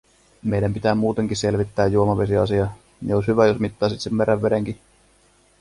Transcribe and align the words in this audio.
Meidän 0.43 0.73
pitää 0.73 0.95
muuteki 0.95 1.35
selvittää 1.35 1.87
juomavesiasia, 1.87 2.67
ni 3.01 3.13
ois 3.13 3.27
hyvä, 3.27 3.47
jos 3.47 3.59
mittaisit 3.59 4.11
meren 4.11 4.41
vedenki." 4.41 4.81